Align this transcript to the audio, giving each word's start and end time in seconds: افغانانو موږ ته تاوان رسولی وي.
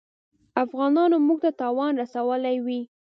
افغانانو 0.63 1.17
موږ 1.27 1.39
ته 1.43 1.51
تاوان 1.59 1.91
رسولی 2.01 2.57
وي. 2.65 2.81